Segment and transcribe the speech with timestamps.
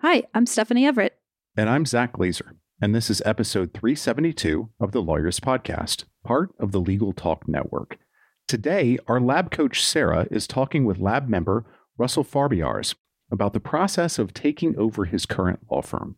[0.00, 1.18] Hi, I'm Stephanie Everett.
[1.56, 2.54] And I'm Zack Glaser.
[2.80, 7.98] And this is episode 372 of the Lawyerist Podcast, part of the Legal Talk Network.
[8.46, 11.66] Today, our lab coach Sarah is talking with lab member
[11.96, 12.94] Russell Farbiarz
[13.32, 16.14] about the process of taking over his current law firm.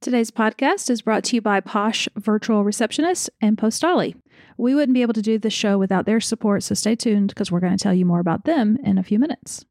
[0.00, 4.14] Today's podcast is brought to you by Posh Virtual Receptionist and Postali.
[4.56, 7.52] We wouldn't be able to do the show without their support, so stay tuned because
[7.52, 9.66] we're going to tell you more about them in a few minutes.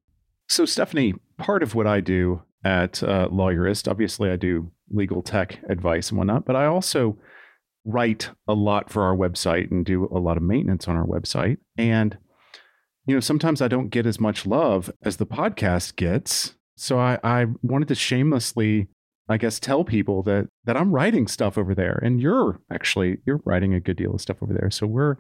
[0.48, 5.60] So, Stephanie, part of what I do at uh, Lawyerist, obviously, I do legal tech
[5.70, 7.18] advice and whatnot, but I also
[7.86, 11.58] write a lot for our website and do a lot of maintenance on our website.
[11.78, 12.18] And,
[13.06, 16.56] you know, sometimes I don't get as much love as the podcast gets.
[16.76, 18.88] So I, I wanted to shamelessly,
[19.28, 22.00] I guess, tell people that that I'm writing stuff over there.
[22.04, 24.70] And you're actually you're writing a good deal of stuff over there.
[24.70, 25.16] So we're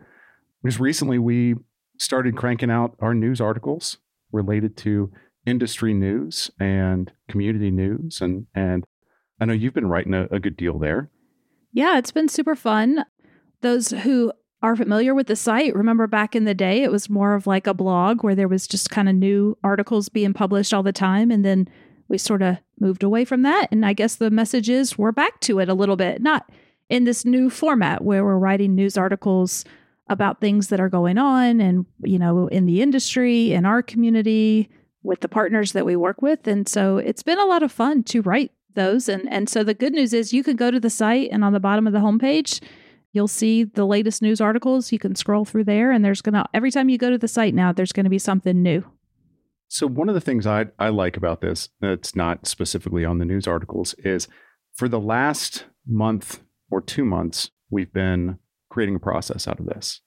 [0.65, 1.55] just recently we
[1.97, 3.97] started cranking out our news articles
[4.31, 5.11] related to
[5.49, 8.85] industry news and community news and and
[9.41, 11.09] I know you've been writing a, a good deal there.
[11.71, 13.05] Yeah, it's been super fun.
[13.61, 17.33] Those who are familiar with the site, remember back in the day, it was more
[17.33, 20.83] of like a blog where there was just kind of new articles being published all
[20.83, 21.31] the time.
[21.31, 21.69] And then
[22.09, 23.69] we sort of moved away from that.
[23.71, 26.49] And I guess the message is we're back to it a little bit, not
[26.89, 29.63] in this new format where we're writing news articles
[30.09, 34.69] about things that are going on and, you know, in the industry, in our community,
[35.03, 36.47] with the partners that we work with.
[36.47, 39.09] And so it's been a lot of fun to write those.
[39.09, 41.53] And, and so the good news is you can go to the site and on
[41.53, 42.61] the bottom of the homepage,
[43.13, 44.91] you'll see the latest news articles.
[44.91, 47.27] You can scroll through there and there's going to, every time you go to the
[47.27, 48.83] site now, there's going to be something new.
[49.67, 53.25] So one of the things I, I like about this, that's not specifically on the
[53.25, 54.27] news articles, is
[54.75, 56.41] for the last month
[56.71, 60.01] or two months, we've been creating a process out of this.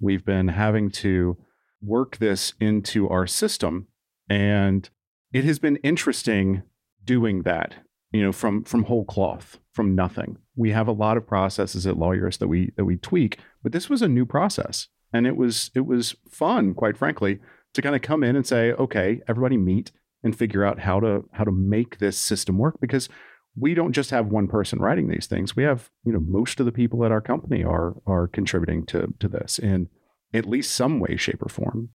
[0.00, 1.36] We've been having to
[1.80, 3.88] work this into our system.
[4.28, 4.88] And
[5.32, 6.62] it has been interesting
[7.04, 7.74] doing that
[8.12, 10.36] you know, from from whole cloth, from nothing.
[10.54, 13.88] We have a lot of processes at Lawyerist that we that we tweak, but this
[13.88, 17.40] was a new process, and it was it was fun, quite frankly,
[17.72, 21.24] to kind of come in and say, okay, everybody meet and figure out how to
[21.32, 23.08] how to make this system work because
[23.56, 25.56] we don't just have one person writing these things.
[25.56, 29.14] We have, you know, most of the people at our company are are contributing to
[29.20, 29.88] to this in
[30.34, 31.90] at least some way, shape, or form.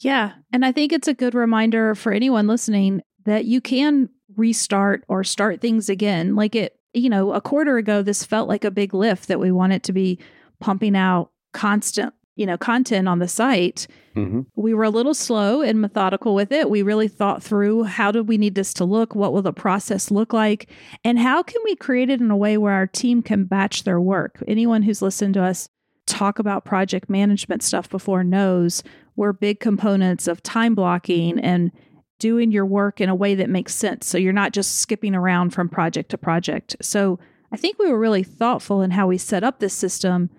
[0.00, 0.32] Yeah.
[0.52, 5.24] And I think it's a good reminder for anyone listening that you can restart or
[5.24, 6.34] start things again.
[6.36, 9.52] Like it, you know, a quarter ago, this felt like a big lift that we
[9.52, 10.18] wanted to be
[10.58, 13.86] pumping out constant, you know, content on the site.
[14.16, 14.40] Mm-hmm.
[14.56, 16.70] We were a little slow and methodical with it.
[16.70, 19.14] We really thought through how do we need this to look?
[19.14, 20.70] What will the process look like?
[21.04, 24.00] And how can we create it in a way where our team can batch their
[24.00, 24.42] work?
[24.48, 25.68] Anyone who's listened to us
[26.06, 28.82] talk about project management stuff before knows
[29.20, 31.70] we're big components of time blocking and
[32.18, 34.06] doing your work in a way that makes sense.
[34.06, 36.74] So you're not just skipping around from project to project.
[36.80, 37.18] So
[37.52, 40.30] I think we were really thoughtful in how we set up this system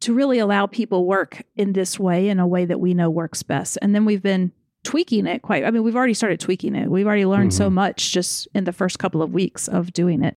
[0.00, 3.42] to really allow people work in this way in a way that we know works
[3.42, 3.76] best.
[3.82, 4.52] And then we've been
[4.84, 5.62] tweaking it quite.
[5.62, 6.90] I mean, we've already started tweaking it.
[6.90, 7.62] We've already learned mm-hmm.
[7.62, 10.38] so much just in the first couple of weeks of doing it.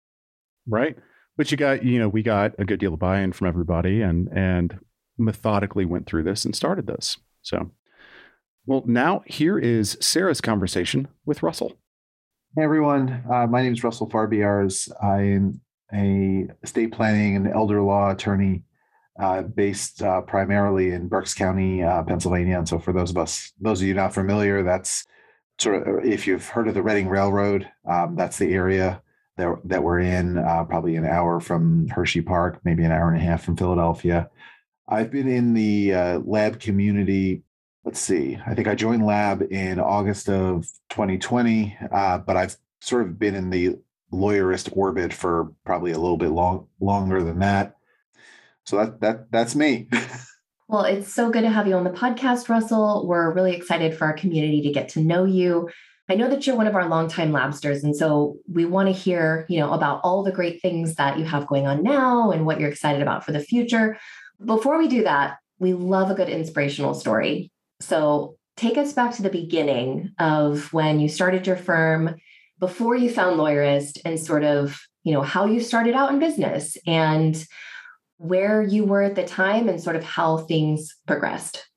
[0.67, 0.97] Right.
[1.37, 4.27] But you got, you know, we got a good deal of buy-in from everybody and
[4.29, 4.79] and
[5.19, 7.19] methodically went through this and started this.
[7.45, 7.71] So
[8.65, 11.77] well, now here is Sarah's conversation with Russell.
[12.57, 14.89] Hey everyone, uh, my name is Russell Farbiarz.
[15.03, 15.61] I'm
[15.93, 18.63] a estate planning and elder law attorney
[19.19, 22.57] uh, based uh, primarily in Berks County, uh, Pennsylvania.
[22.57, 25.05] And so, for those of us, those of you not familiar, that's
[25.59, 29.03] sort of if you've heard of the Reading Railroad, um, that's the area
[29.37, 30.39] that that we're in.
[30.39, 34.31] Uh, probably an hour from Hershey Park, maybe an hour and a half from Philadelphia.
[34.87, 37.43] I've been in the uh, lab community
[37.85, 43.03] let's see, I think I joined Lab in August of 2020, uh, but I've sort
[43.03, 43.77] of been in the
[44.11, 47.75] lawyerist orbit for probably a little bit long longer than that.
[48.65, 49.87] So that that that's me.
[50.67, 53.07] well, it's so good to have you on the podcast, Russell.
[53.07, 55.69] We're really excited for our community to get to know you.
[56.07, 59.45] I know that you're one of our longtime labsters, and so we want to hear,
[59.49, 62.59] you know, about all the great things that you have going on now and what
[62.59, 63.97] you're excited about for the future.
[64.43, 67.51] Before we do that, we love a good inspirational story.
[67.79, 72.15] So take us back to the beginning of when you started your firm
[72.59, 76.77] before you found Lawyerist and sort of, you know, how you started out in business
[76.87, 77.45] and
[78.17, 81.67] where you were at the time and sort of how things progressed.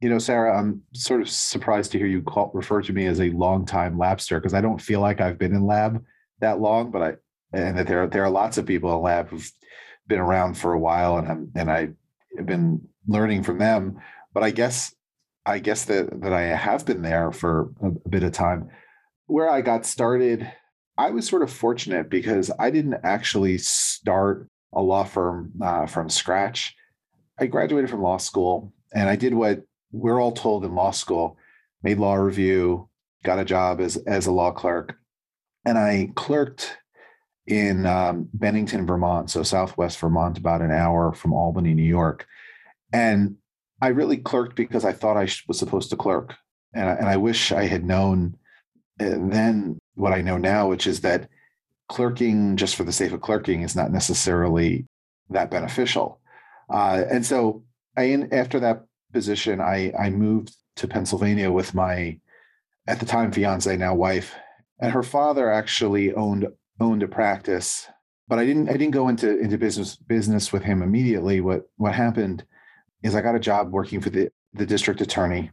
[0.00, 3.20] You know, Sarah, I'm sort of surprised to hear you call, refer to me as
[3.20, 6.04] a longtime labster because I don't feel like I've been in lab
[6.40, 7.14] that long, but I
[7.52, 9.50] and that there there are lots of people in lab who've
[10.08, 11.90] been around for a while, and I'm and I
[12.36, 13.98] have been learning from them.
[14.34, 14.94] But I guess
[15.46, 18.70] I guess that that I have been there for a, a bit of time.
[19.26, 20.50] Where I got started,
[20.96, 26.08] I was sort of fortunate because I didn't actually start a law firm uh, from
[26.08, 26.74] scratch.
[27.38, 29.62] I graduated from law school and I did what
[29.92, 31.36] we're all told in law school
[31.82, 32.88] made law review,
[33.24, 34.96] got a job as, as a law clerk.
[35.64, 36.76] And I clerked
[37.48, 42.26] in um, Bennington, Vermont, so Southwest Vermont, about an hour from Albany, New York.
[42.92, 43.36] And
[43.80, 46.34] I really clerked because I thought I was supposed to clerk.
[46.74, 48.36] And I, and I wish I had known
[49.00, 51.30] uh, then what I know now, which is that
[51.88, 54.86] clerking just for the sake of clerking is not necessarily
[55.30, 56.20] that beneficial.
[56.68, 57.64] Uh, and so
[57.96, 58.84] I, after that
[59.14, 62.18] position, I, I moved to Pennsylvania with my,
[62.86, 64.34] at the time, fiance, now wife,
[64.80, 66.46] and her father actually owned
[66.80, 67.86] owned a practice.
[68.28, 71.40] But I didn't I didn't go into into business business with him immediately.
[71.40, 72.44] What what happened
[73.02, 75.50] is I got a job working for the the district attorney,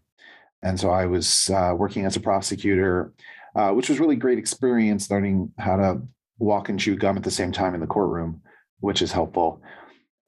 [0.62, 3.14] and so I was uh, working as a prosecutor,
[3.56, 6.02] uh, which was really great experience learning how to
[6.38, 8.42] walk and chew gum at the same time in the courtroom,
[8.80, 9.62] which is helpful.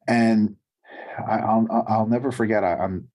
[0.08, 0.56] And
[1.28, 2.64] I, will I'll never forget.
[2.64, 3.10] I, I'm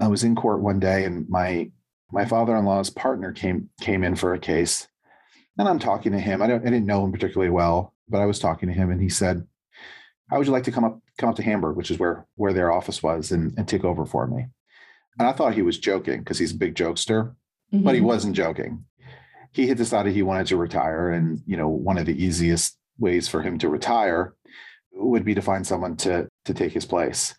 [0.00, 1.70] I was in court one day, and my
[2.12, 4.87] my father-in-law's partner came came in for a case,
[5.58, 6.40] and I'm talking to him.
[6.40, 9.00] I don't I didn't know him particularly well, but I was talking to him, and
[9.00, 9.46] he said,
[10.30, 12.52] "How would you like to come up come up to Hamburg, which is where where
[12.52, 14.46] their office was, and, and take over for me?"
[15.18, 17.34] And I thought he was joking because he's a big jokester,
[17.72, 17.82] mm-hmm.
[17.82, 18.08] but he mm-hmm.
[18.08, 18.84] wasn't joking
[19.52, 23.28] he had decided he wanted to retire and you know one of the easiest ways
[23.28, 24.34] for him to retire
[24.92, 27.34] would be to find someone to to take his place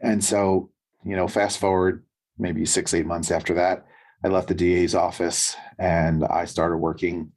[0.00, 0.70] and so
[1.04, 2.04] you know fast forward
[2.38, 3.86] maybe six eight months after that
[4.24, 7.32] i left the da's office and i started working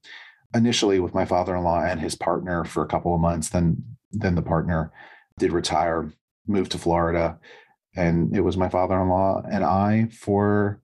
[0.54, 4.42] initially with my father-in-law and his partner for a couple of months then then the
[4.42, 4.92] partner
[5.39, 6.12] did retire
[6.48, 7.39] moved to florida
[7.95, 10.81] and it was my father-in-law and i for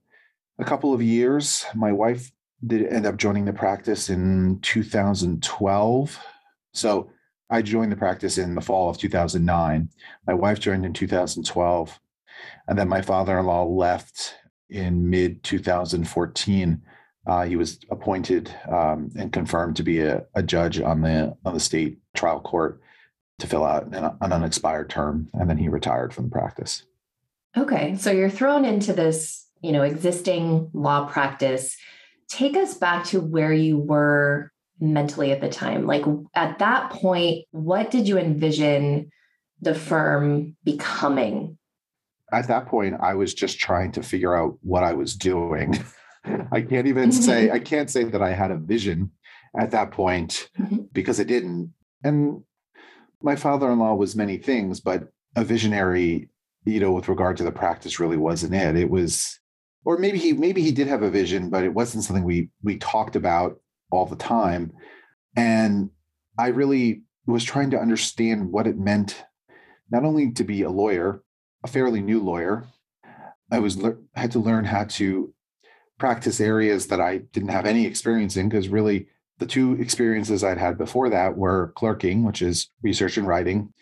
[0.58, 2.30] a couple of years my wife
[2.66, 6.18] did end up joining the practice in 2012.
[6.74, 7.10] So
[7.50, 9.88] I joined the practice in the fall of 2009.
[10.26, 12.00] My wife joined in 2012.
[12.66, 14.34] And then my father in law left
[14.70, 16.82] in mid 2014.
[17.26, 21.52] Uh, he was appointed um, and confirmed to be a, a, judge on the on
[21.52, 22.80] the state trial court
[23.38, 26.84] to fill out an, an unexpired term, and then he retired from the practice.
[27.56, 31.76] Okay, so you're thrown into this, you know, existing law practice
[32.28, 35.86] take us back to where you were mentally at the time.
[35.86, 36.04] Like
[36.34, 39.10] at that point, what did you envision
[39.60, 41.57] the firm becoming?
[42.32, 45.82] At that point, I was just trying to figure out what I was doing.
[46.52, 49.12] I can't even say, I can't say that I had a vision
[49.58, 50.82] at that point mm-hmm.
[50.92, 51.72] because I didn't.
[52.04, 52.42] And
[53.22, 56.28] my father in law was many things, but a visionary,
[56.64, 58.76] you know, with regard to the practice really wasn't it.
[58.76, 59.38] It was
[59.84, 62.76] or maybe he maybe he did have a vision, but it wasn't something we we
[62.76, 63.58] talked about
[63.90, 64.72] all the time.
[65.36, 65.90] And
[66.38, 69.24] I really was trying to understand what it meant,
[69.90, 71.22] not only to be a lawyer,
[71.64, 72.66] a fairly new lawyer.
[73.50, 73.82] I was
[74.14, 75.32] had to learn how to
[75.98, 80.58] practice areas that I didn't have any experience in because really the two experiences I'd
[80.58, 83.72] had before that were clerking, which is research and writing,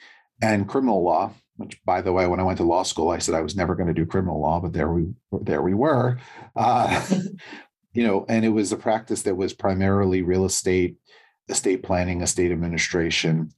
[0.41, 3.35] and criminal law, which by the way when i went to law school i said
[3.35, 5.07] i was never going to do criminal law but there we
[5.43, 6.19] there we were
[6.55, 7.07] uh,
[7.93, 10.97] you know and it was a practice that was primarily real estate
[11.49, 13.51] estate planning estate administration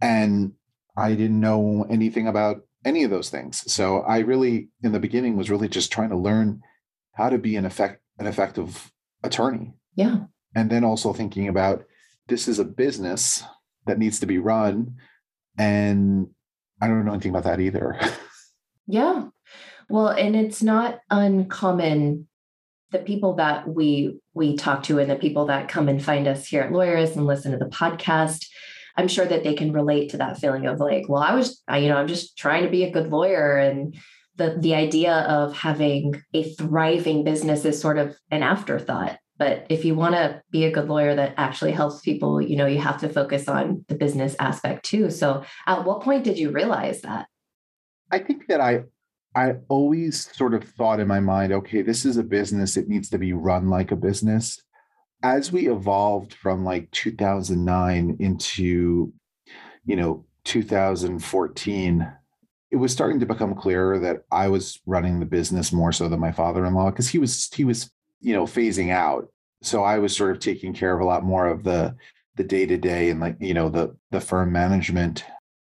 [0.00, 0.52] and
[0.96, 5.36] i didn't know anything about any of those things so i really in the beginning
[5.36, 6.60] was really just trying to learn
[7.12, 10.18] how to be an effect an effective attorney yeah
[10.54, 11.84] and then also thinking about
[12.28, 13.44] this is a business
[13.86, 14.94] that needs to be run
[15.58, 16.28] and
[16.80, 17.98] I don't know anything about that either.
[18.86, 19.26] yeah.
[19.88, 22.28] Well, and it's not uncommon
[22.90, 26.46] the people that we we talk to and the people that come and find us
[26.46, 28.46] here at Lawyerist and listen to the podcast
[28.96, 31.78] i'm sure that they can relate to that feeling of like well i was I,
[31.78, 33.96] you know i'm just trying to be a good lawyer and
[34.36, 39.84] the the idea of having a thriving business is sort of an afterthought but if
[39.84, 43.00] you want to be a good lawyer that actually helps people, you know, you have
[43.00, 45.10] to focus on the business aspect too.
[45.10, 47.26] So at what point did you realize that?
[48.12, 48.84] I think that I
[49.36, 53.10] I always sort of thought in my mind, okay, this is a business, it needs
[53.10, 54.62] to be run like a business.
[55.24, 59.10] As we evolved from like 2009 into,
[59.86, 62.12] you know, 2014,
[62.70, 66.20] it was starting to become clearer that I was running the business more so than
[66.20, 67.90] my father-in-law because he was he was
[68.20, 69.28] you know phasing out.
[69.62, 71.96] So I was sort of taking care of a lot more of the
[72.36, 75.24] the day to day and like you know the the firm management,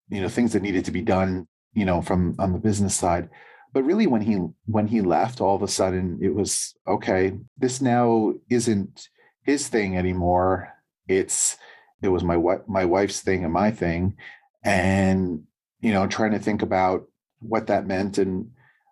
[0.09, 3.29] you know things that needed to be done you know from on the business side.
[3.73, 7.33] But really, when he when he left, all of a sudden it was okay.
[7.57, 9.09] This now isn't
[9.43, 10.73] his thing anymore.
[11.07, 11.57] It's
[12.01, 14.17] it was my what my wife's thing and my thing,
[14.63, 15.43] and
[15.81, 17.07] you know trying to think about
[17.39, 18.51] what that meant and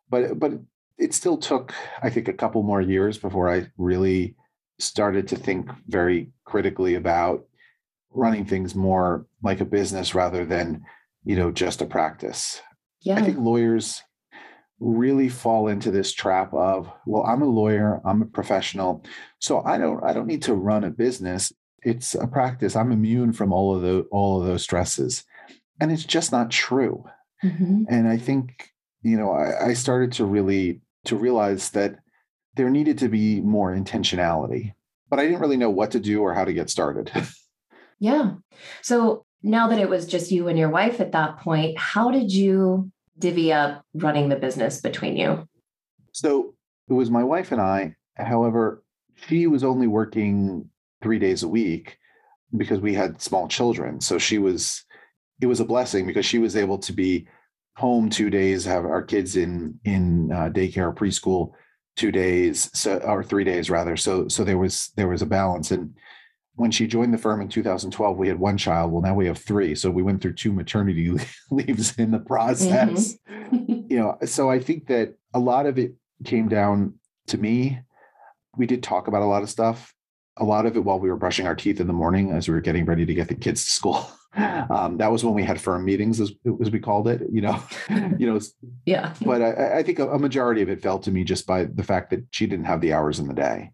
[0.09, 0.53] but but
[0.97, 4.35] it still took i think a couple more years before i really
[4.79, 7.45] started to think very critically about
[8.11, 10.83] running things more like a business rather than
[11.23, 12.61] you know just a practice.
[13.01, 13.15] Yeah.
[13.15, 14.01] i think lawyers
[14.79, 19.03] really fall into this trap of well i'm a lawyer i'm a professional
[19.39, 21.51] so i don't i don't need to run a business.
[21.81, 22.75] It's a practice.
[22.75, 25.23] I'm immune from all of the all of those stresses.
[25.79, 27.05] And it's just not true.
[27.41, 27.83] Mm-hmm.
[27.87, 31.99] and i think you know I, I started to really to realize that
[32.55, 34.73] there needed to be more intentionality
[35.09, 37.11] but i didn't really know what to do or how to get started.
[37.99, 38.35] Yeah.
[38.81, 42.31] So now that it was just you and your wife at that point how did
[42.31, 45.47] you divvy up running the business between you
[46.13, 46.53] so
[46.89, 48.83] it was my wife and i however
[49.15, 50.69] she was only working
[51.01, 51.97] three days a week
[52.57, 54.85] because we had small children so she was
[55.41, 57.27] it was a blessing because she was able to be
[57.79, 61.51] home two days, have our kids in in uh, daycare or preschool
[61.95, 63.95] two days, so or three days rather.
[63.95, 65.71] So so there was there was a balance.
[65.71, 65.95] And
[66.59, 68.91] when she joined the firm in 2012, we had one child.
[68.91, 69.75] Well, now we have three.
[69.75, 71.09] So we went through two maternity
[71.51, 73.15] leaves in the process.
[73.29, 73.87] Mm-hmm.
[73.89, 75.93] you know, so I think that a lot of it
[76.25, 76.95] came down
[77.27, 77.79] to me.
[78.57, 79.93] We did talk about a lot of stuff.
[80.35, 82.53] A lot of it while we were brushing our teeth in the morning as we
[82.53, 84.11] were getting ready to get the kids to school.
[84.37, 87.23] Um, that was when we had firm meetings, as, as we called it.
[87.31, 88.39] You know, you know.
[88.85, 89.15] Yeah.
[89.25, 91.81] But I, I think a, a majority of it fell to me just by the
[91.81, 93.71] fact that she didn't have the hours in the day.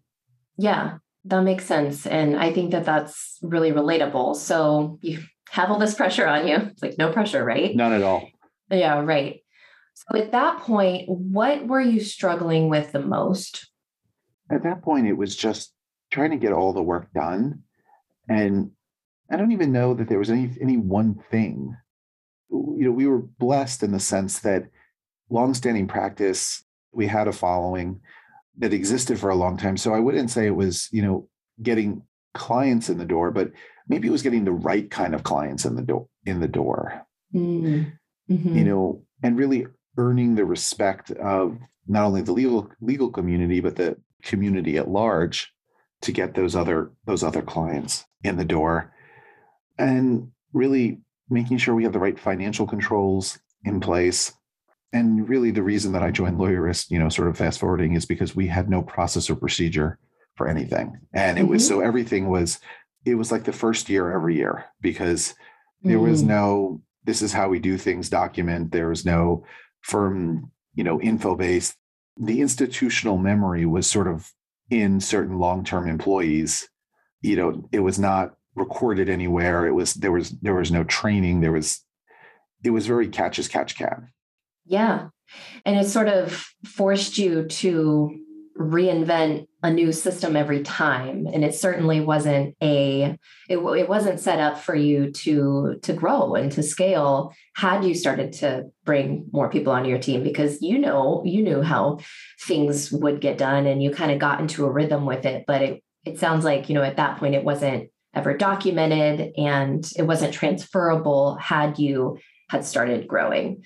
[0.56, 4.36] Yeah, that makes sense, and I think that that's really relatable.
[4.36, 6.56] So you have all this pressure on you.
[6.56, 7.74] It's like no pressure, right?
[7.74, 8.28] None at all.
[8.70, 9.40] Yeah, right.
[9.94, 13.70] So at that point, what were you struggling with the most?
[14.50, 15.72] At that point, it was just
[16.10, 17.62] trying to get all the work done
[18.28, 18.70] and
[19.30, 21.76] I don't even know that there was any any one thing.
[22.50, 24.64] You know, we were blessed in the sense that
[25.30, 28.00] longstanding practice, we had a following
[28.58, 29.76] that existed for a long time.
[29.76, 31.28] So I wouldn't say it was, you know,
[31.62, 32.02] getting
[32.34, 33.50] clients in the door, but
[33.88, 37.06] maybe it was getting the right kind of clients in the door in the door.
[37.34, 37.90] Mm-hmm.
[38.28, 43.76] You know, and really earning the respect of not only the legal legal community, but
[43.76, 45.52] the community at large
[46.02, 48.92] to get those other those other clients in the door
[49.78, 50.98] and really
[51.28, 54.32] making sure we have the right financial controls in place.
[54.92, 58.06] And really, the reason that I joined Lawyerist, you know, sort of fast forwarding, is
[58.06, 59.98] because we had no process or procedure
[60.36, 61.50] for anything, and it mm-hmm.
[61.50, 62.60] was so everything was
[63.04, 65.34] it was like the first year every year because
[65.82, 66.10] there mm-hmm.
[66.10, 68.72] was no this is how we do things document.
[68.72, 69.44] There was no
[69.80, 71.74] firm, you know, info base.
[72.18, 74.30] The institutional memory was sort of
[74.70, 76.68] in certain long term employees.
[77.22, 79.66] You know, it was not recorded anywhere.
[79.66, 81.40] It was there was there was no training.
[81.40, 81.80] There was
[82.64, 84.08] it was very catch as catch can.
[84.66, 85.08] Yeah.
[85.64, 88.18] And it sort of forced you to
[88.58, 93.14] reinvent a new system every time and it certainly wasn't a
[93.50, 97.94] it, it wasn't set up for you to to grow and to scale had you
[97.94, 101.98] started to bring more people onto your team because you know you knew how
[102.46, 105.60] things would get done and you kind of got into a rhythm with it but
[105.60, 110.02] it it sounds like you know at that point it wasn't ever documented and it
[110.02, 112.18] wasn't transferable had you
[112.48, 113.62] had started growing.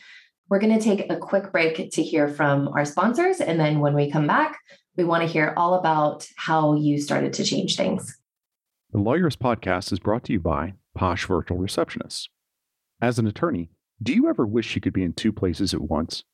[0.50, 3.40] We're going to take a quick break to hear from our sponsors.
[3.40, 4.58] And then when we come back,
[4.96, 8.18] we want to hear all about how you started to change things.
[8.92, 12.26] The Lawyerist Podcast is brought to you by Posh Virtual Receptionists.
[13.00, 13.70] As an attorney,
[14.02, 16.24] do you ever wish you could be in two places at once?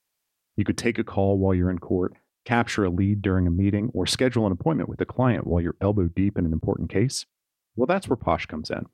[0.56, 2.14] You could take a call while you're in court,
[2.46, 5.76] capture a lead during a meeting, or schedule an appointment with a client while you're
[5.82, 7.26] elbow deep in an important case.
[7.74, 8.86] Well, that's where Posh comes in.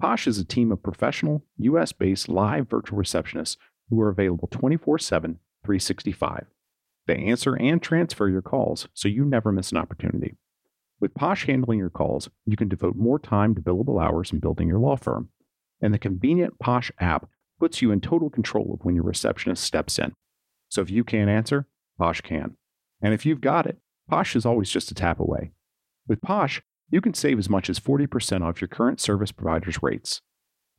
[0.00, 3.56] Posh is a team of professional, US based live virtual receptionists
[3.90, 6.46] who are available 24 7, 365.
[7.06, 10.36] They answer and transfer your calls so you never miss an opportunity.
[11.00, 14.68] With Posh handling your calls, you can devote more time to billable hours and building
[14.68, 15.28] your law firm.
[15.80, 19.98] And the convenient Posh app puts you in total control of when your receptionist steps
[19.98, 20.14] in.
[20.68, 21.66] So if you can't answer,
[21.98, 22.56] Posh can.
[23.02, 25.52] And if you've got it, Posh is always just a tap away.
[26.08, 30.20] With Posh, you can save as much as 40% off your current service provider's rates.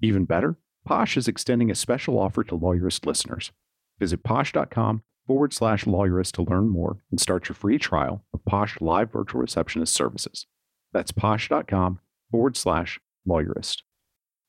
[0.01, 3.51] Even better, Posh is extending a special offer to Lawyerist listeners.
[3.99, 8.79] Visit posh.com forward slash lawyerist to learn more and start your free trial of Posh
[8.79, 10.45] Live Virtual Receptionist services.
[10.93, 11.99] That's posh.com
[12.29, 13.77] forward slash lawyerist.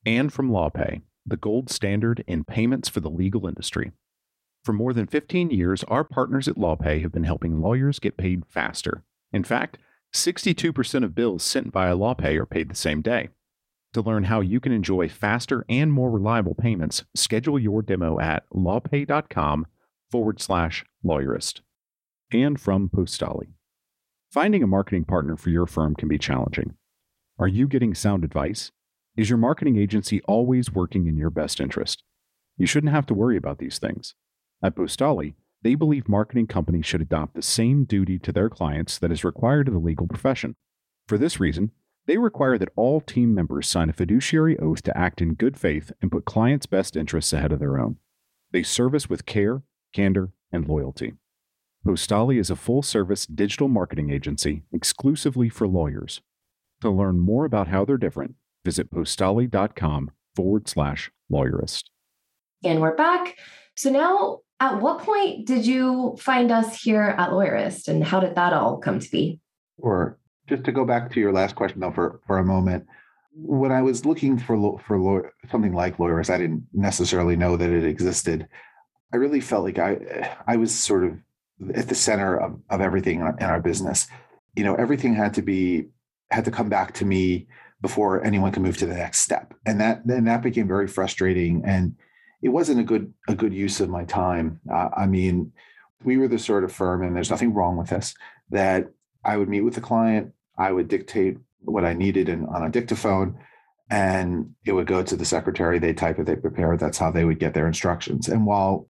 [0.04, 3.92] And from LawPay, the gold standard in payments for the legal industry.
[4.62, 8.44] For more than 15 years, our partners at LawPay have been helping lawyers get paid
[8.46, 9.04] faster.
[9.32, 9.78] In fact,
[10.12, 13.30] 62% of bills sent via LawPay are paid the same day.
[13.96, 18.44] To learn how you can enjoy faster and more reliable payments, schedule your demo at
[18.50, 19.66] lawpay.com
[20.10, 21.62] forward slash lawyerist.
[22.30, 23.54] And from Postali.
[24.30, 26.74] Finding a marketing partner for your firm can be challenging.
[27.38, 28.70] Are you getting sound advice?
[29.16, 32.02] Is your marketing agency always working in your best interest?
[32.58, 34.14] You shouldn't have to worry about these things.
[34.62, 39.10] At Postali, they believe marketing companies should adopt the same duty to their clients that
[39.10, 40.54] is required of the legal profession.
[41.08, 41.70] For this reason,
[42.06, 45.92] they require that all team members sign a fiduciary oath to act in good faith
[46.00, 47.96] and put clients' best interests ahead of their own.
[48.52, 51.14] They service with care, candor, and loyalty.
[51.86, 56.20] Postali is a full service digital marketing agency exclusively for lawyers.
[56.80, 58.34] To learn more about how they're different,
[58.64, 61.84] visit postali.com forward slash lawyerist.
[62.64, 63.36] And we're back.
[63.76, 68.34] So now, at what point did you find us here at Lawyerist and how did
[68.34, 69.40] that all come to be?
[69.78, 70.18] Or
[70.48, 72.86] just to go back to your last question, though, for, for a moment,
[73.36, 77.70] when I was looking for for lawyer, something like Lawyerist I didn't necessarily know that
[77.70, 78.48] it existed.
[79.12, 81.18] I really felt like I I was sort of
[81.74, 84.08] at the center of, of everything in our business.
[84.54, 85.88] You know, everything had to be
[86.30, 87.46] had to come back to me
[87.82, 91.62] before anyone could move to the next step, and that then that became very frustrating,
[91.64, 91.94] and
[92.40, 94.60] it wasn't a good a good use of my time.
[94.72, 95.52] Uh, I mean,
[96.04, 98.14] we were the sort of firm, and there's nothing wrong with this,
[98.50, 98.88] that
[99.24, 102.70] I would meet with the client, I would dictate what I needed in, on a
[102.70, 103.38] dictaphone,
[103.90, 105.78] and it would go to the secretary.
[105.78, 106.80] They type it, they prepare it.
[106.80, 108.28] That's how they would get their instructions.
[108.28, 108.88] And while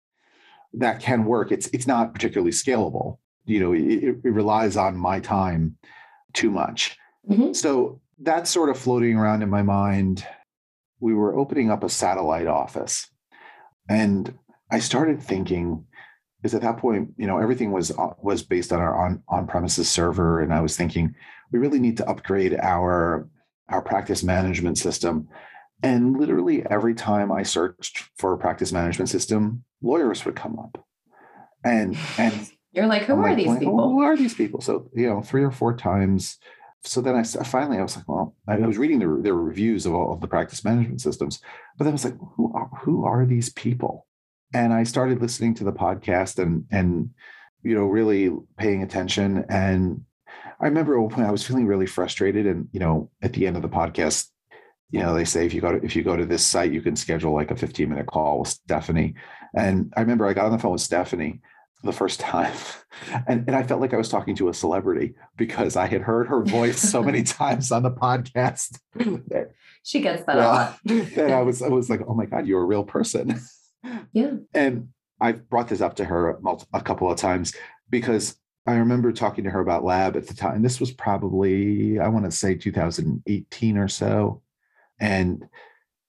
[0.77, 1.51] that can work.
[1.51, 3.17] It's it's not particularly scalable.
[3.45, 5.77] You know, it, it relies on my time
[6.33, 6.97] too much.
[7.29, 7.53] Mm-hmm.
[7.53, 10.25] So that's sort of floating around in my mind.
[10.99, 13.09] We were opening up a satellite office,
[13.89, 14.37] and
[14.71, 15.85] I started thinking,
[16.41, 19.47] because at that point, you know, everything was uh, was based on our on on
[19.47, 21.15] premises server, and I was thinking
[21.51, 23.29] we really need to upgrade our
[23.69, 25.27] our practice management system.
[25.83, 30.83] And literally every time I searched for a practice management system, Lawyerist would come up.
[31.63, 33.89] And and you're like, who I'm are like, these people?
[33.89, 34.61] Who are these people?
[34.61, 36.37] So, you know, three or four times.
[36.83, 39.95] So then I finally I was like, well, I was reading the, their reviews of
[39.95, 41.41] all of the practice management systems,
[41.77, 44.05] but then I was like, who are, who are these people?
[44.53, 47.09] And I started listening to the podcast and and
[47.63, 49.45] you know really paying attention.
[49.49, 50.05] And
[50.59, 53.45] I remember at one point I was feeling really frustrated, and you know, at the
[53.47, 54.29] end of the podcast,
[54.91, 56.81] you know they say if you go to if you go to this site you
[56.81, 59.15] can schedule like a 15 minute call with stephanie.
[59.53, 61.41] And i remember i got on the phone with stephanie
[61.83, 62.53] the first time
[63.27, 66.27] and, and i felt like i was talking to a celebrity because i had heard
[66.27, 68.79] her voice so many times on the podcast.
[69.83, 70.79] She gets that well, a lot.
[71.17, 73.39] And i was i was like oh my god you're a real person.
[74.13, 74.31] Yeah.
[74.53, 74.89] And
[75.21, 77.55] I've brought this up to her a, a couple of times
[77.89, 78.35] because
[78.67, 80.61] I remember talking to her about lab at the time.
[80.61, 84.41] This was probably, I want to say 2018 or so.
[84.99, 85.45] And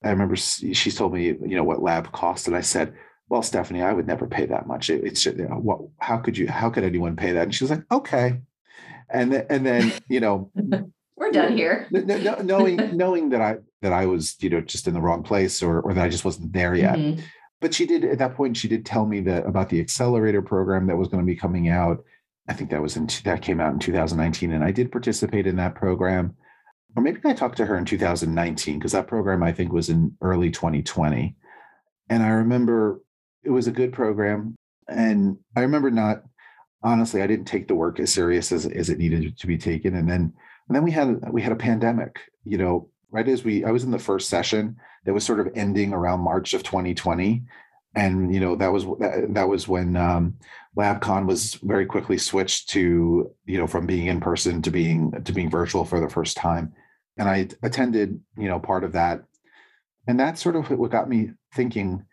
[0.04, 2.94] I remember she told me, you know, what lab cost, and I said,
[3.28, 4.90] "Well, Stephanie, I would never pay that much.
[4.90, 5.80] it's you know, what?
[5.98, 6.48] How could you?
[6.48, 8.40] How could anyone pay that?" And she was like, "Okay."
[9.08, 10.50] And then, and then, you know,
[11.16, 11.88] we're done here.
[11.90, 15.80] knowing knowing that I that I was, you know, just in the wrong place, or
[15.80, 16.96] or that I just wasn't there yet.
[16.96, 17.22] Mm-hmm.
[17.60, 18.56] But she did at that point.
[18.56, 21.68] She did tell me that about the accelerator program that was going to be coming
[21.68, 22.04] out.
[22.48, 25.56] I think that was in that came out in 2019, and I did participate in
[25.56, 26.36] that program
[26.96, 30.16] or maybe I talked to her in 2019 because that program I think was in
[30.22, 31.36] early 2020.
[32.08, 33.02] And I remember
[33.44, 34.56] it was a good program.
[34.88, 36.22] And I remember not
[36.82, 39.94] honestly, I didn't take the work as serious as, as it needed to be taken.
[39.94, 40.32] And then
[40.68, 43.84] and then we had we had a pandemic, you know, right as we I was
[43.84, 47.42] in the first session that was sort of ending around March of 2020.
[47.94, 50.38] And you know, that was that, that was when um,
[50.76, 55.32] LabCon was very quickly switched to, you know, from being in person to being to
[55.32, 56.72] being virtual for the first time
[57.16, 59.24] and I attended, you know, part of that,
[60.06, 62.04] and that's sort of what got me thinking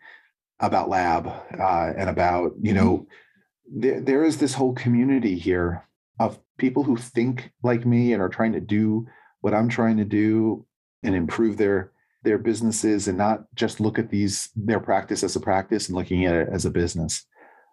[0.60, 3.80] about lab uh, and about, you know, mm-hmm.
[3.80, 5.86] there, there is this whole community here
[6.18, 9.06] of people who think like me and are trying to do
[9.40, 10.66] what I'm trying to do
[11.02, 15.40] and improve their their businesses and not just look at these their practice as a
[15.40, 17.26] practice and looking at it as a business.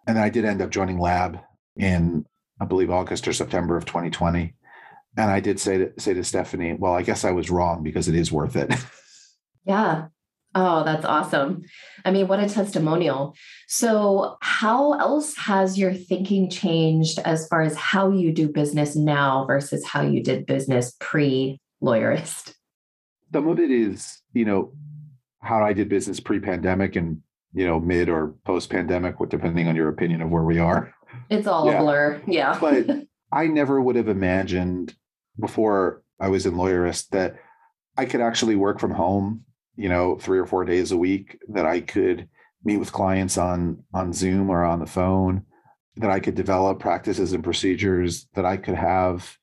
[0.06, 1.38] And I did end up joining Lab
[1.76, 2.26] in
[2.60, 4.54] I believe August or September of 2020
[5.16, 8.08] and I did say to say to Stephanie, well, I guess I was wrong because
[8.08, 8.72] it is worth it.
[9.64, 10.08] Yeah.
[10.56, 11.62] Oh, that's awesome.
[12.04, 13.36] I mean, what a testimonial.
[13.68, 19.44] So, how else has your thinking changed as far as how you do business now
[19.46, 22.54] versus how you did business pre lawyerist?
[23.32, 24.72] Some of it is, you know,
[25.40, 29.76] how I did business pre pandemic and, you know, mid or post pandemic, depending on
[29.76, 30.94] your opinion of where we are.
[31.30, 31.78] It's all yeah.
[31.78, 32.22] a blur.
[32.26, 32.58] Yeah.
[32.60, 32.86] but
[33.30, 34.94] I never would have imagined
[35.38, 37.36] before I was in lawyerist that
[37.96, 39.44] I could actually work from home
[39.76, 42.28] you know, three or four days a week that I could
[42.64, 45.44] meet with clients on on Zoom or on the phone,
[45.96, 49.38] that I could develop practices and procedures, that I could have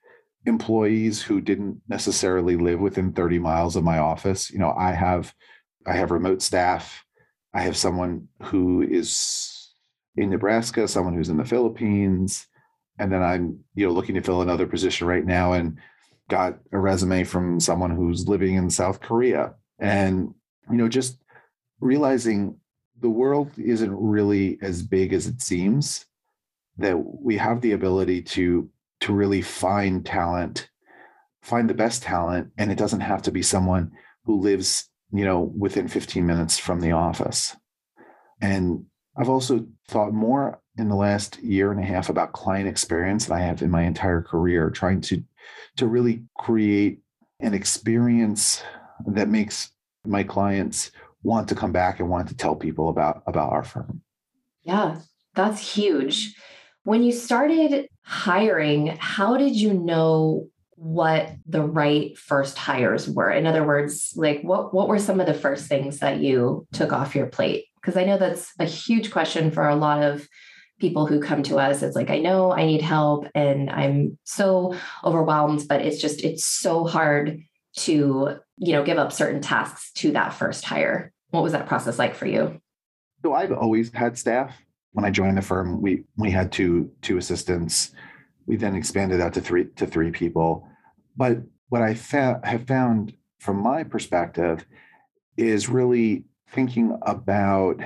[0.45, 4.49] employees who didn't necessarily live within 30 miles of my office.
[4.49, 5.33] You know, I have
[5.85, 7.05] I have remote staff.
[7.53, 9.71] I have someone who is
[10.15, 12.47] in Nebraska, someone who's in the Philippines,
[12.99, 15.77] and then I'm, you know, looking to fill another position right now and
[16.29, 19.53] got a resume from someone who's living in South Korea.
[19.79, 20.33] And
[20.69, 21.17] you know just
[21.79, 22.55] realizing
[22.99, 26.05] the world isn't really as big as it seems
[26.77, 28.69] that we have the ability to
[29.01, 30.69] to really find talent
[31.41, 33.91] find the best talent and it doesn't have to be someone
[34.25, 37.55] who lives you know within 15 minutes from the office
[38.41, 38.85] and
[39.17, 43.37] i've also thought more in the last year and a half about client experience than
[43.37, 45.23] i have in my entire career trying to
[45.77, 46.99] to really create
[47.39, 48.63] an experience
[49.07, 49.71] that makes
[50.05, 50.91] my clients
[51.23, 54.01] want to come back and want to tell people about about our firm.
[54.63, 54.99] Yeah,
[55.35, 56.35] that's huge.
[56.83, 60.47] When you started hiring, how did you know
[60.79, 63.29] what the right first hires were?
[63.29, 66.93] In other words, like what what were some of the first things that you took
[66.93, 67.65] off your plate?
[67.75, 70.27] Because I know that's a huge question for a lot of
[70.79, 71.83] people who come to us.
[71.83, 76.45] It's like i know i need help and i'm so overwhelmed but it's just it's
[76.45, 77.41] so hard
[77.75, 81.11] to you know give up certain tasks to that first hire.
[81.31, 82.61] What was that process like for you?
[83.23, 84.55] So i've always had staff.
[84.93, 87.91] When i joined the firm we we had two two assistants.
[88.45, 90.68] We then expanded out to three to three people
[91.19, 91.37] but
[91.69, 94.65] what i fa- have found from my perspective
[95.37, 97.79] is really thinking about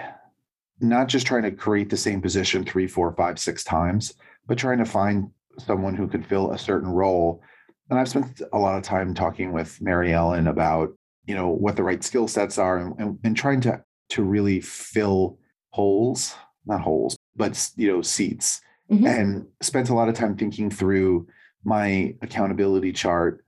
[0.80, 4.13] not just trying to create the same position three four five six times
[4.48, 7.43] but trying to find someone who can fill a certain role
[7.89, 10.93] and I've spent a lot of time talking with Mary Ellen about,
[11.26, 14.62] you know, what the right skill sets are and, and, and trying to to really
[14.62, 15.38] fill
[15.72, 18.62] holes, not holes, but you know, seats.
[18.91, 19.06] Mm-hmm.
[19.06, 21.28] And spent a lot of time thinking through
[21.63, 23.45] my accountability chart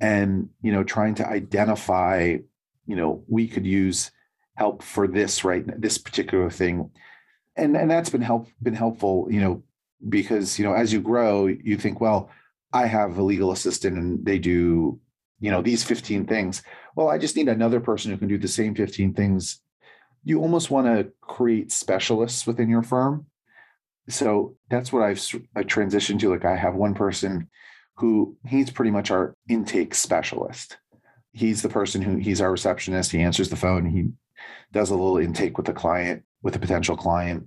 [0.00, 2.36] and you know trying to identify
[2.86, 4.10] you know we could use
[4.56, 6.90] help for this right this particular thing
[7.56, 9.62] and and that's been help been helpful you know
[10.08, 12.30] because you know as you grow you think well
[12.72, 15.00] I have a legal assistant and they do,
[15.40, 16.62] you know, these 15 things.
[16.94, 19.60] Well, I just need another person who can do the same 15 things.
[20.24, 23.26] You almost want to create specialists within your firm.
[24.08, 25.18] So that's what I've
[25.56, 26.30] I transitioned to.
[26.30, 27.48] Like I have one person
[27.96, 30.78] who he's pretty much our intake specialist.
[31.32, 33.12] He's the person who he's our receptionist.
[33.12, 33.86] He answers the phone.
[33.86, 34.08] He
[34.72, 37.46] does a little intake with the client, with a potential client.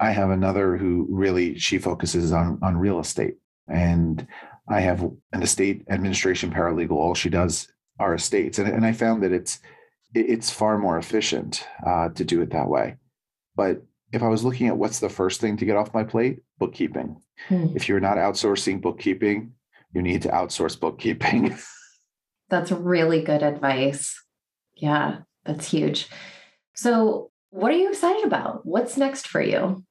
[0.00, 3.36] I have another who really she focuses on on real estate
[3.68, 4.26] and
[4.68, 5.02] I have
[5.32, 6.92] an estate administration paralegal.
[6.92, 9.60] All she does are estates, and, and I found that it's
[10.14, 12.96] it's far more efficient uh, to do it that way.
[13.56, 13.82] But
[14.14, 17.20] if I was looking at what's the first thing to get off my plate, bookkeeping.
[17.48, 17.66] Hmm.
[17.74, 19.52] If you're not outsourcing bookkeeping,
[19.92, 21.56] you need to outsource bookkeeping.
[22.48, 24.22] that's really good advice.
[24.76, 26.08] Yeah, that's huge.
[26.74, 28.64] So, what are you excited about?
[28.64, 29.84] What's next for you?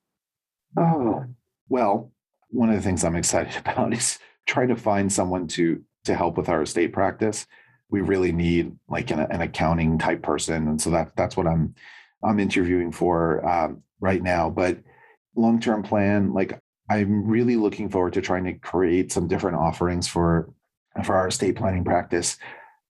[0.78, 1.26] Oh,
[1.68, 2.12] well,
[2.50, 6.38] one of the things I'm excited about is trying to find someone to to help
[6.38, 7.46] with our estate practice.
[7.90, 11.76] We really need like an, an accounting type person, and so that that's what I'm
[12.24, 14.50] I'm interviewing for um, right now.
[14.50, 14.80] But
[15.36, 20.08] long term plan, like I'm really looking forward to trying to create some different offerings
[20.08, 20.54] for
[21.04, 22.38] for our estate planning practice.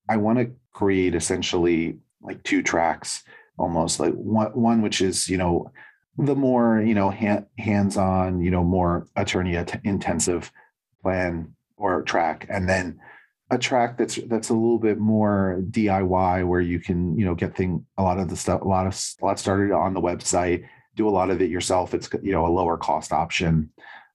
[0.10, 3.24] I want to create essentially like two tracks,
[3.58, 5.72] almost like one one which is you know
[6.18, 10.52] the more you know hand, hands-on you know more attorney intensive
[11.02, 13.00] plan or track and then
[13.50, 17.56] a track that's that's a little bit more diy where you can you know get
[17.56, 20.64] thing a lot of the stuff a lot of a lot started on the website
[20.96, 23.70] do a lot of it yourself it's you know a lower cost option.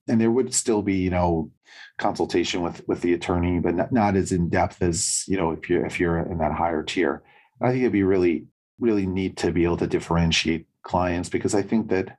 [0.08, 1.50] And there would still be you know
[1.98, 5.68] consultation with with the attorney but not, not as in depth as you know if
[5.68, 7.22] you're if you're in that higher tier.
[7.60, 8.46] I think it'd be really
[8.78, 12.16] really neat to be able to differentiate clients because I think that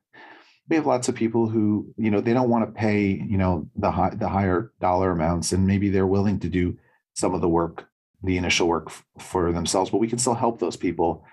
[0.69, 3.67] we have lots of people who you know they don't want to pay you know
[3.75, 6.77] the high the higher dollar amounts and maybe they're willing to do
[7.15, 7.87] some of the work
[8.23, 11.23] the initial work for themselves but we can still help those people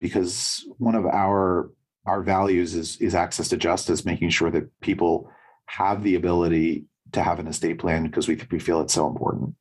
[0.00, 1.70] because one of our
[2.06, 5.30] our values is is access to justice making sure that people
[5.66, 9.54] have the ability to have an estate plan because we we feel it's so important.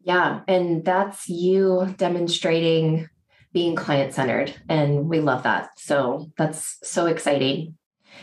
[0.00, 3.08] Yeah and that's you demonstrating
[3.52, 5.70] being client centered and we love that.
[5.78, 7.76] So that's so exciting.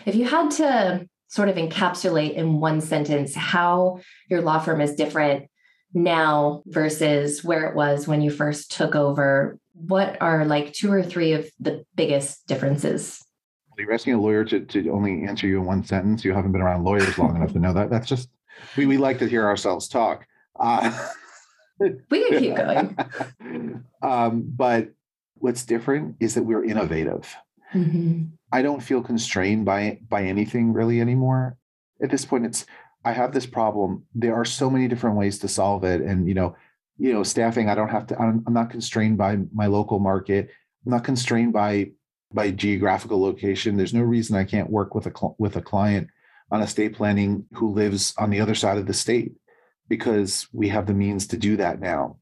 [0.05, 4.95] If you had to sort of encapsulate in one sentence how your law firm is
[4.95, 5.49] different
[5.93, 11.01] now versus where it was when you first took over, what are like two or
[11.01, 13.23] three of the biggest differences?
[13.77, 16.23] You're asking a lawyer to, to only answer you in one sentence.
[16.23, 17.89] You haven't been around lawyers long enough to know that.
[17.89, 18.29] That's just,
[18.77, 20.25] we, we like to hear ourselves talk.
[20.59, 20.91] Uh,
[21.79, 23.85] we can keep going.
[24.01, 24.89] um, but
[25.35, 27.33] what's different is that we're innovative.
[27.73, 28.25] Mm-hmm.
[28.51, 31.57] I don't feel constrained by by anything really anymore.
[32.01, 32.65] At this point, it's
[33.03, 34.03] I have this problem.
[34.13, 36.55] There are so many different ways to solve it, and you know,
[36.97, 37.69] you know, staffing.
[37.69, 38.19] I don't have to.
[38.19, 40.49] I'm, I'm not constrained by my local market.
[40.85, 41.91] I'm not constrained by
[42.33, 43.77] by geographical location.
[43.77, 46.09] There's no reason I can't work with a cl- with a client
[46.51, 49.33] on estate planning who lives on the other side of the state
[49.87, 52.17] because we have the means to do that now.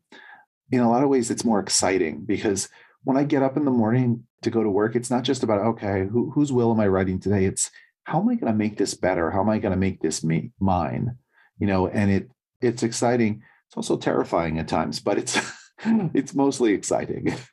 [0.71, 2.69] In a lot of ways, it's more exciting because
[3.03, 5.61] when I get up in the morning to go to work, it's not just about,
[5.61, 7.45] okay, who, whose will am I writing today?
[7.45, 7.71] It's
[8.03, 9.31] how am I going to make this better?
[9.31, 11.17] How am I going to make this me mine?
[11.59, 12.29] You know, and it
[12.61, 13.43] it's exciting.
[13.67, 15.39] It's also terrifying at times, but it's
[15.85, 17.33] it's mostly exciting.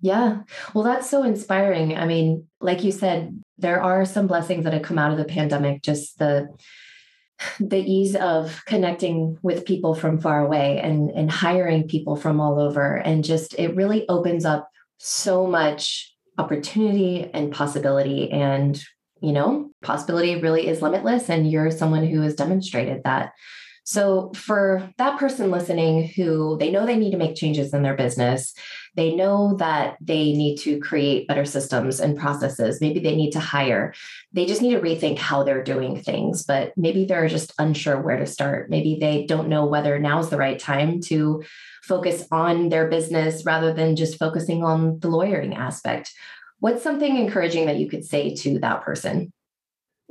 [0.00, 0.42] Yeah.
[0.74, 1.96] Well, that's so inspiring.
[1.96, 5.24] I mean, like you said, there are some blessings that have come out of the
[5.24, 6.48] pandemic, just the
[7.60, 12.60] the ease of connecting with people from far away and and hiring people from all
[12.60, 18.82] over and just it really opens up so much opportunity and possibility and
[19.20, 23.32] you know possibility really is limitless and you're someone who has demonstrated that
[23.84, 27.96] so for that person listening who they know they need to make changes in their
[27.96, 28.54] business
[28.98, 33.40] they know that they need to create better systems and processes maybe they need to
[33.40, 33.94] hire
[34.32, 38.18] they just need to rethink how they're doing things but maybe they're just unsure where
[38.18, 41.42] to start maybe they don't know whether now's the right time to
[41.88, 46.12] focus on their business rather than just focusing on the lawyering aspect.
[46.60, 49.32] What's something encouraging that you could say to that person?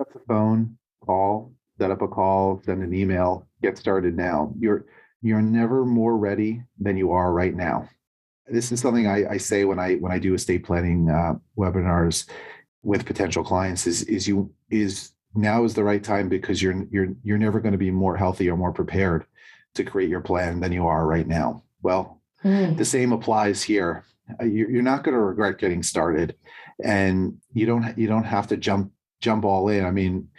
[0.02, 4.54] Up the phone, call, set up a call, send an email, get started now.
[4.60, 4.86] You're
[5.22, 7.90] you're never more ready than you are right now.
[8.50, 12.30] This is something I, I say when I when I do estate planning uh, webinars
[12.84, 13.88] with potential clients.
[13.88, 17.74] Is is you is now is the right time because you're you're you're never going
[17.74, 19.26] to be more healthy or more prepared
[19.76, 21.64] to create your plan than you are right now.
[21.82, 22.78] Well, mm.
[22.78, 24.04] the same applies here.
[24.42, 26.36] Uh, you're not going to regret getting started,
[26.84, 29.86] and you don't you don't have to jump jump all in.
[29.86, 30.30] I mean,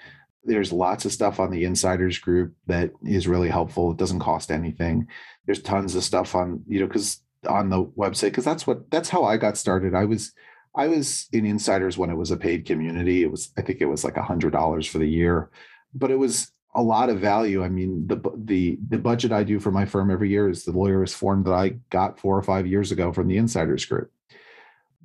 [0.45, 3.93] there's lots of stuff on the insiders group that is really helpful.
[3.93, 5.09] It doesn't cost anything.
[5.47, 9.09] There's tons of stuff on you know because on the website because that's what that's
[9.09, 9.95] how I got started.
[9.95, 10.33] I was
[10.75, 13.23] I was in insiders when it was a paid community.
[13.23, 15.51] It was I think it was like a hundred dollars for the year,
[15.95, 17.65] but it was a lot of value.
[17.65, 20.73] I mean, the the the budget I do for my firm every year is the
[20.73, 24.11] lawyer's form that I got four or five years ago from the Insiders Group.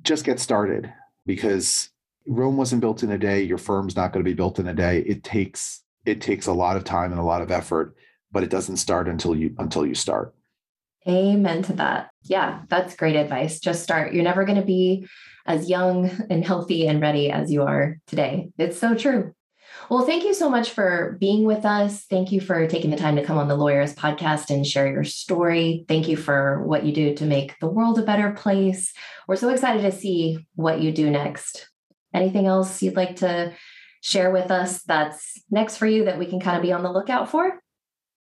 [0.02, 0.92] Just get started
[1.26, 1.90] because
[2.26, 3.42] Rome wasn't built in a day.
[3.42, 5.00] Your firm's not going to be built in a day.
[5.00, 7.96] It takes it takes a lot of time and a lot of effort,
[8.30, 10.34] but it doesn't start until you until you start.
[11.06, 12.10] Amen to that.
[12.22, 13.60] Yeah, that's great advice.
[13.60, 14.14] Just start.
[14.14, 15.06] You're never going to be
[15.46, 18.50] as young and healthy and ready as you are today.
[18.58, 19.34] It's so true.
[19.90, 22.04] Well, thank you so much for being with us.
[22.04, 25.04] Thank you for taking the time to come on the Lawyerist podcast and share your
[25.04, 25.84] story.
[25.88, 28.94] Thank you for what you do to make the world a better place.
[29.28, 31.68] We're so excited to see what you do next.
[32.14, 33.52] Anything else you'd like to
[34.00, 36.92] share with us that's next for you that we can kind of be on the
[36.92, 37.60] lookout for?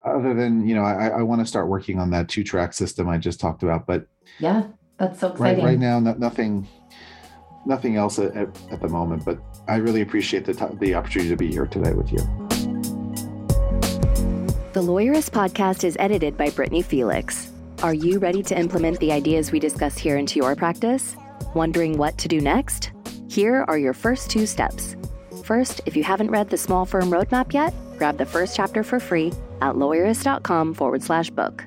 [0.04, 3.08] Other than, you know, I, I want to start working on that two track system
[3.08, 4.06] I just talked about, but
[4.38, 5.64] yeah, that's so exciting.
[5.64, 6.68] Right, right now, no, nothing,
[7.66, 11.37] nothing else at, at the moment, but I really appreciate the, t- the opportunity to
[11.37, 12.18] be here today with you.
[14.72, 17.50] The Lawyerist podcast is edited by Brittany Felix.
[17.82, 21.16] Are you ready to implement the ideas we discuss here into your practice?
[21.54, 22.92] Wondering what to do next?
[23.28, 24.96] Here are your first two steps.
[25.42, 29.00] First, if you haven't read the Small Firm Roadmap yet, grab the first chapter for
[29.00, 31.64] free at lawyerist.com forward slash book.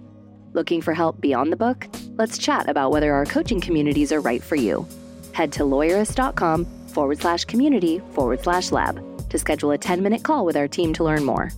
[0.53, 1.87] Looking for help beyond the book?
[2.17, 4.87] Let's chat about whether our coaching communities are right for you.
[5.33, 10.45] Head to lawyerist.com forward slash community forward slash lab to schedule a 10 minute call
[10.45, 11.51] with our team to learn more.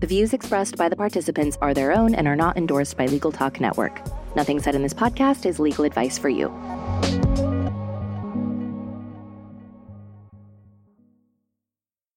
[0.00, 3.32] The views expressed by the participants are their own and are not endorsed by Legal
[3.32, 4.00] Talk Network.
[4.36, 6.52] Nothing said in this podcast is legal advice for you.